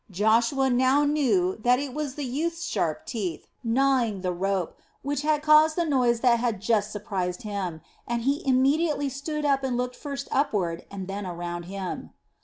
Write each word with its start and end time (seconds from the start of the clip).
Joshua 0.09 0.71
now 0.71 1.03
knew 1.05 1.57
that 1.57 1.77
it 1.77 1.93
was 1.93 2.15
the 2.15 2.25
youth's 2.25 2.63
sharp 2.65 3.05
teeth 3.05 3.45
gnawing 3.63 4.21
the 4.21 4.31
rope 4.33 4.75
which 5.03 5.21
had 5.21 5.43
caused 5.43 5.75
the 5.75 5.85
noise 5.85 6.21
that 6.21 6.39
had 6.39 6.59
just 6.59 6.91
surprised 6.91 7.43
him, 7.43 7.81
and 8.07 8.23
he 8.23 8.41
immediately 8.43 9.09
stood 9.09 9.45
up 9.45 9.63
and 9.63 9.77
looked 9.77 9.95
first 9.95 10.27
upward 10.31 10.87
and 10.89 11.07
then 11.07 11.27
around 11.27 11.65
him. 11.65 12.13